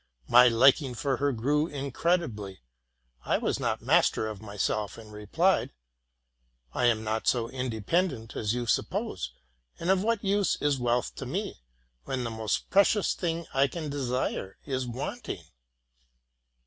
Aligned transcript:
My 0.27 0.47
liking 0.47 0.95
for 0.95 1.17
her 1.17 1.31
grew 1.31 1.67
incredibly. 1.67 2.63
I 3.23 3.37
was 3.37 3.59
not 3.59 3.83
master 3.83 4.25
of 4.27 4.41
myself, 4.41 4.97
and 4.97 5.13
replied,'' 5.13 5.73
I 6.73 6.85
am 6.85 7.03
not 7.03 7.27
so 7.27 7.51
independent 7.51 8.35
as 8.35 8.51
you 8.55 8.65
sup 8.65 8.89
pose; 8.89 9.31
and 9.79 9.91
of 9.91 10.01
what 10.03 10.23
use 10.23 10.55
is 10.59 10.79
wealth 10.79 11.13
to 11.17 11.27
me, 11.27 11.61
when 12.05 12.23
the 12.23 12.31
most 12.31 12.71
pre 12.71 12.83
cious 12.83 13.13
thing 13.13 13.45
I 13.53 13.67
can 13.67 13.91
desire 13.91 14.57
is 14.65 14.87
wanting? 14.87 15.43